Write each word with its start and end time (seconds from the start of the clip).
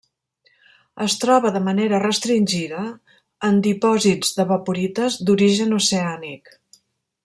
Es 1.07 1.17
troba 1.23 1.51
de 1.57 1.61
manera 1.67 1.99
restringida 2.05 2.87
en 3.51 3.61
dipòsits 3.69 4.35
d'evaporites 4.41 5.23
d'origen 5.29 5.81
oceànic. 5.83 6.55